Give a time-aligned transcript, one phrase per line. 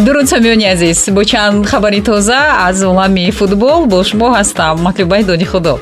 [0.00, 5.44] дуруд самиёни азиз бо чанд хабари тоза аз олами футбол бо шумо ҳастам матлубаи доди
[5.44, 5.80] худо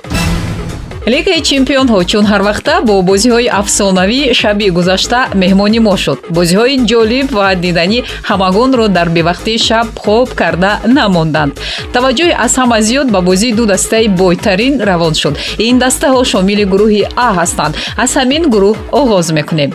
[1.06, 6.18] лигаи чемпионҳо чун ҳарвақта бо бозиҳои афсонавӣ шаби гузашта меҳмони мо шуд.
[6.36, 11.52] Бозиҳои ҷолиб ва диданӣ ҳамагонро дар бевақтии шаб хоб карда намонданд.
[11.94, 15.34] Таваҷҷӯҳи аз ҳама зиёд ба бозии ду дастаи бойтарин равон шуд.
[15.68, 17.74] Ин дастаҳо шомили гурӯҳи а ҳастанд.
[18.02, 19.70] Аз ҳамин гурӯҳ оғоз мекунем.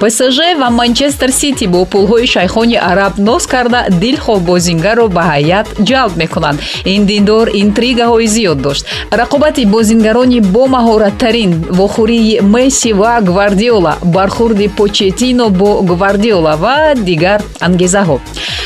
[0.00, 6.14] Псж ва манчестер сити бо пулҳои шайхони араб ноз карда дилхоҳ бозингарро ба ҳайят ҷалб
[6.22, 6.58] мекунанд.
[6.94, 8.82] Ин диндор интригаҳои зиёд дошт.
[9.20, 18.18] Рақобати бозингарони бо маҳораттарин вохӯрии месси ва гвардиола бархурди почетино бо гвардиола ва дигар ангезаҳо.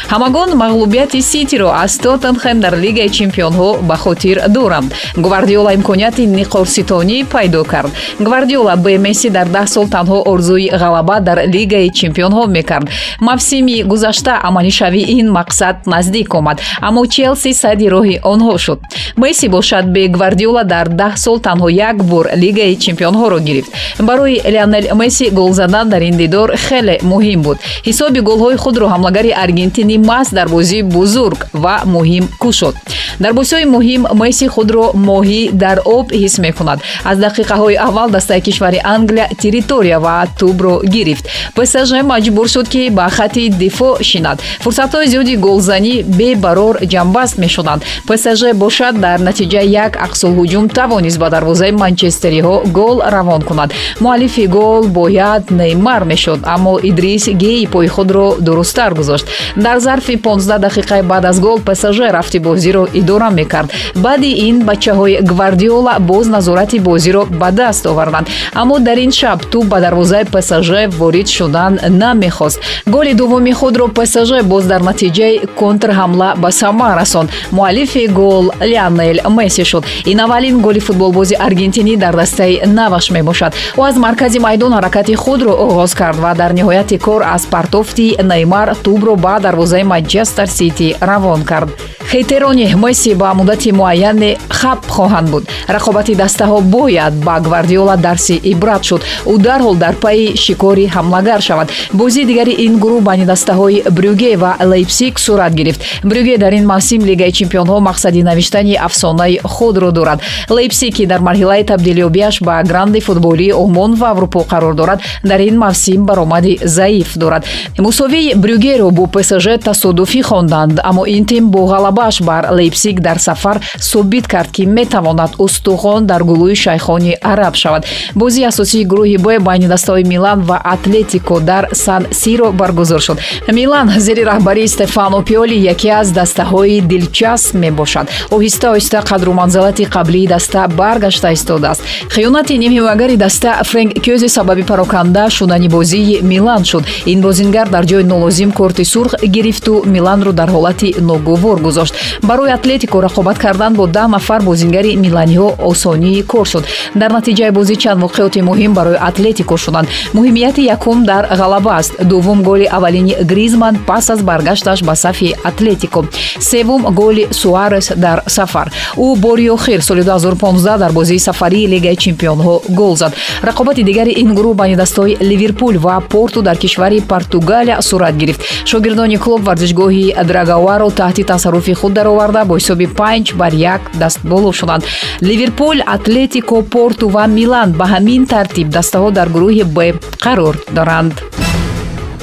[0.08, 4.94] Ҳамагон мағлубияти ситиро аз тоттенхем дар лигаи чемпионҳо ба хотир доранд.
[5.16, 7.90] Гвардиола имконияти niqorsitонӣ пайдо кард.
[8.20, 12.88] Гвардиола бе месси дар даҳ сол танҳо орзуи ғалаба дар лигаи чемпионҳо мекард.
[13.20, 18.80] Мавсими гузашта амалишавии ин мақсад наздик омад аммо челси сади роҳи онҳо шуд.
[19.16, 23.70] Месси бошад бе гвардиола дар даҳ сол танҳо як бор лигаи чемпионҳоро гирифт.
[23.98, 27.58] Барои леонел месси гол задан дар ин дидор хеле муҳим буд.
[27.88, 32.74] Ҳисоби голҳои худро ҳамлагари аргентинӣ маҳз дар бозии бузург ва муҳим кушод
[33.22, 36.78] дар бозиҳои муҳим месси худро моҳӣ дар об ҳис мекунад.
[37.10, 41.24] Аз дақиқаҳои аввал дастаи кишвари англия территория ва тӯбро гирифт.
[41.56, 44.38] Псж маҷбур шуд ки ба хатти дифоъ шинад.
[44.64, 47.80] Фурсатҳои зиёди голзанӣ бебарор ҷамбаст мешуданд.
[48.08, 53.70] Псж бошад дар натиҷаи як ақсулҳуҷум тавонист ба дарвозаи манчестериҳо гол равон кунад.
[54.00, 59.26] Муаллифи гол бояд неймар мешуд аммо идрис геи пои худро дурусттар гузошт.
[59.56, 63.72] Дар зарфи 15 дақиқаи баъд аз гол псж рафти бозиро идора мекард.
[63.96, 69.62] Баъди ин бачаҳои гвардиола боз назорати бозиро ба даст оварданд аммо дар ин шаб ту
[69.62, 72.60] ба дарвозаи псж ворид шудан намехост.
[72.86, 79.64] Голи дуввуми худро псж боз дар натиҷаи контрҳамла ба самар расонд муаллифи гол леонел месси
[79.64, 79.84] шуд.
[80.06, 81.34] Ин аввалин голи футболбози
[81.68, 83.52] аргентинӣ дар дастаи наваш мебошад.
[83.76, 88.68] Ӯ аз маркази майдон ҳаракати худро оғоз кард ва дар ниҳояти кор аз партофти неймар
[88.84, 91.68] тӯбро ба дарвозаи манчестер сити равон кард.
[92.10, 95.44] Хетерони месси ба муддати муайяне хаб хоҳанд буд.
[95.68, 99.02] Рақобати дастаҳо бояд ба гвардиола дарси ибрат шуд.
[99.26, 101.68] Ӯ дарҳол дар пайи шикори ҳамлагар шавад.
[101.92, 105.80] Бозии дигари ин гурӯҳ байни дастаҳои брюге ва лейпсик сурат гирифт.
[106.02, 110.20] Брюге дар ин мавсим лигаи чемпионҳо мақсади навиштани афсонаи худро дорад.
[110.48, 115.00] Лейпсики дар марҳилаи табдилёбиаш ба гранди футболии олмон ва аврупо қарор дорад.
[115.22, 117.44] Дар ин мавсим баромади заиф дорад.
[117.78, 123.60] Мусовии брюгеро бо псж тасодуфӣ хонданд аммо ин тим бо ғалабааш бар лейпсик дар сафар
[123.80, 127.84] собит кард ки метавонад устухон дар гулӯи шайхони араб шавад.
[128.14, 133.18] Бозии асосии гурӯҳи б байни дастаҳои милан ва атлетико дар сан сиро баргузор шуд.
[133.52, 138.08] Милан зери раҳбарии стефано пиоли яке аз дастаҳои дилчасп мебошад.
[138.30, 141.82] Оҳиста оҳиста қадру манзилати қаблии даста баргашта истодааст
[142.14, 146.84] хиёнати нимҳимагари даста френк кёзе сабаби пароканда шудани бозии милан шуд.
[147.06, 151.94] Ин бозингар дар ҷои нолозим корти сурх гирифту миланро дар ҳолати ногувор гузошт.
[152.22, 156.64] Барои атлетико рақобат кардан бо даҳ нафар бозингари миланиҳо осонии кор шуд.
[156.94, 161.92] Дар натиҷаи бозӣ чанд воқеоти муҳим барои атлетико шуданд муҳимияти якум дар ғалаба аст.
[162.10, 166.04] Дуввум голи аввалини гризман пас аз баргашташ ба сафи атлетико.
[166.40, 168.68] Севум голи суарес дар сафар.
[168.96, 173.12] Ӯ бори охир соли 2015 дар бозии сафарии лигаи чемпионҳо гол зад.
[173.48, 178.40] Рақобати дигари ин гурӯҳ байни дастаҳои ливерпул ва порту дар кишвари португалия сурат гирифт.
[178.70, 184.82] Шогирдони клуб варзишгоҳи драгаваро таҳти тасарруфи худ дароварда бо ҳисоби панҷ бар як дастболо шуданд.
[185.28, 189.78] Ливерпул атлетико порту ва милан ба ҳамин тартиб дастаҳо дар гурӯҳи б
[190.24, 191.14] қарор доранд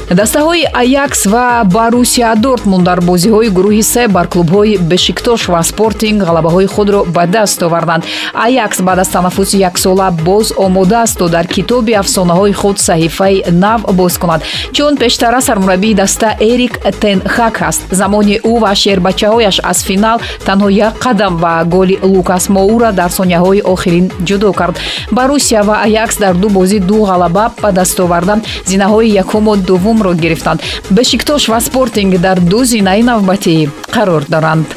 [0.09, 6.67] дастаҳои аякс ва барусия дортмунд дар бозиҳои гурӯҳи се бар клубҳои бешиктош ва спортинг ғалабаҳои
[6.67, 8.03] худро ба даст оварданд.
[8.33, 13.81] Аякс баъд аз танаффуси яксола боз омода аст то дар китоби афсонаҳои худ саҳифаи нав
[13.93, 14.41] боз кунад.
[14.73, 17.81] Чун пештара сармураббии даста эрик тенхак аст.
[17.91, 23.61] Замони ӯ ва шербачаҳояш аз финал танҳо як қадам ва голи лукас моура дар сонияҳои
[23.73, 24.75] охирин ҷудо кард.
[25.11, 28.35] Барусия ва аякс дар ду бозӣ ду ғалаба ба даст оварда
[28.65, 30.61] зинаҳои якуму дуввум дуввумро гирифтанд.
[30.89, 34.67] Бешиктош ва спортинг дар ду зинаи навбатӣ қарор доранд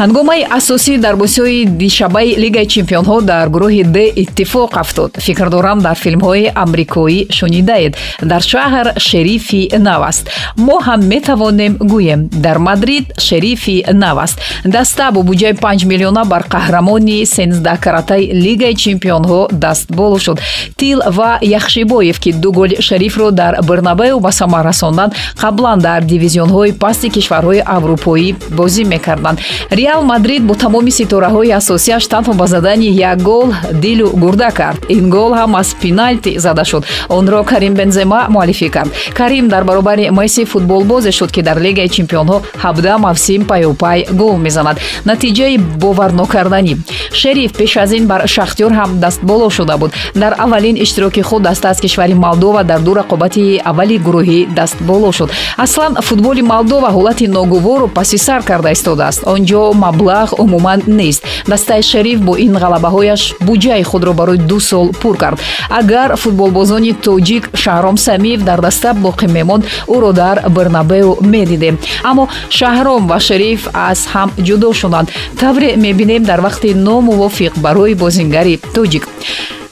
[0.00, 5.10] ҳангомаи асосӣ дар бозиҳои дишабаи лигаи чемпионҳо дар гурӯҳи д иттифоқ афтод.
[5.26, 7.92] Фикр дорам дар филмҳои амрикоӣ шунидаед
[8.30, 10.24] дар шаҳр шерифи нав аст
[10.66, 12.20] мо ҳам метавонем гӯем.
[12.44, 19.40] Дар мадрид шерифи нав аст даста бо буҷаи 5 миллиона бар қаҳрамони сенздаҳкаратаи лигаи чемпионҳо
[19.52, 20.38] дастболо шуд.
[20.76, 25.12] Тил ва яхшибоев ки ду голи шерифро дар бернабеу ба самар расонданд
[25.42, 29.38] қаблан дар дивизионҳои пасти кишварҳои аврупоӣ бозӣ мекарданд
[29.84, 34.80] реал мадрид бо тамоми ситораҳои асосияш танҳо ба задани як гол дилу гурда кард.
[34.88, 36.84] Ин гол ҳам аз пеналти зада шуд.
[37.08, 38.90] Онро карим бензема муаллифӣ кард.
[39.18, 44.76] Карим дар баробари месси футболбозе шуд ки дар лигаи чемпионҳо ҳабда мавсим паюпай гол мезанад.
[45.04, 46.74] Натиҷаи боварнокарданӣ
[47.12, 49.92] шериф пеш аз ин бар шахтёр ҳам дастболо шуда буд.
[50.14, 55.30] Дар аввалин иштироки худ даста аз кишвари молдова дар ду рақобати аввали гурӯҳӣ дастболо шуд.
[55.56, 61.22] Аслан футболи молдова ҳолати ногувору паси сар карда истодааст онҷо маблағ умуман нест.
[61.46, 65.40] Дастаи шериф бо ин ғалабаҳояш буҷаи худро барои ду сол пур кард.
[65.70, 72.28] Агар футболбозони тоҷик шаҳром самиев дар даста боқӣ мемонд ӯро дар бернабеу медидем аммо
[72.58, 75.08] шаҳром ва шериф аз ҳам ҷудо шуданд
[75.40, 79.04] тавре мебинем дар вақти номувофиқ барои бозингари тоҷик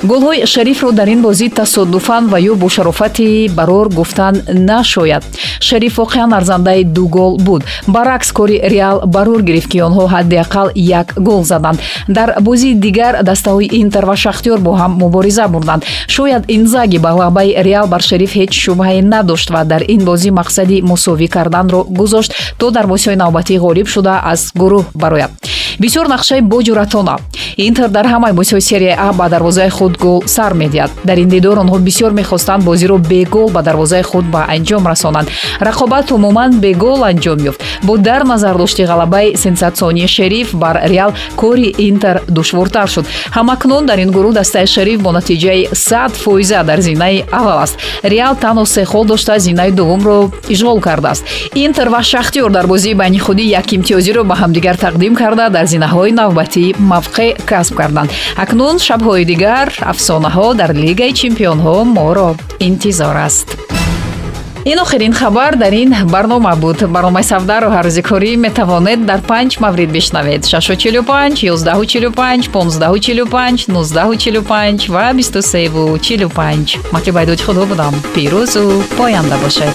[0.05, 5.25] голҳои шарифро дар ин бозӣ тасодуфан ва ё бо шарофати барор гуфтан нашояд.
[5.61, 7.63] Шариф воқеан арзандаи ду гол буд.
[7.87, 11.79] Баръакс кори реал барор гирифт ки онҳо ҳадди ақал як гол заданд.
[12.09, 17.63] Дар бозии дигар дастаҳои интер ва шахтёр бо ҳам мубориза бурданд шояд инзаги ба ғалабаи
[17.63, 22.71] реал бар шариф ҳеҷ шубҳае надошт ва дар ин бозӣ мақсади мусовӣ карданро гузошт то
[22.71, 25.31] дар бозиҳои навбатӣ ғолиб шуда аз гурӯҳ барояд.
[25.79, 27.17] Бисёр нақшаи боҷуратона
[27.57, 30.91] интер дар ҳамаи бозиҳои серия а ба дарвозаи худ гол сар медиҳад.
[31.05, 35.29] Дар ин дидор онҳо бисёр мехостанд бозиро бегол ба дарвозаи худ ба анҷом расонанд.
[35.61, 37.61] Рақобат умуман бегол анҷом ёфт.
[37.83, 43.07] Бо дар назар дошти ғалабаи сенсатсионии шериф бар реал кори интер душвортар шуд.
[43.33, 47.77] Ҳамакнун дар ин гурӯҳ дастаи шериф бо натиҷаи сад фоиза дар зинаи аввал аст.
[48.03, 51.25] Реал танҳо се хол дошта зинаи дуввумро ишғол кардааст.
[51.55, 56.13] Интер ва шахтёр дар бозии байни худӣ як имтиёзиро ба ҳамдигар тақдим карда дар зинаҳои
[56.13, 58.11] навбатӣ мавқеъ касб карданд.
[58.37, 62.31] Акнун шабҳои дигар афсонаҳо дар лигаи чемпионҳо моро
[62.69, 63.49] интизор аст.
[64.65, 66.79] Ин охирин хабар дар ин барнома буд.
[66.95, 70.43] Барномаи савдару ҳаррӯзи корӣ метавонед дар панҷ маврид бишнавед.
[70.45, 77.95] 645 145 1545 1945 ва 2345 матлибайдоди худо будам.
[78.15, 78.65] Пирӯзу
[78.97, 79.75] поянда бошед